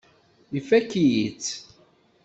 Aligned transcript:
Ifakk-iyi-tt. 0.57 1.51